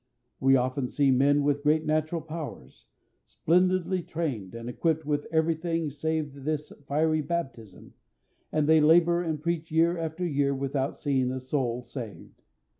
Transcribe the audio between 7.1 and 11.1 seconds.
baptism, and they labour and preach year after year without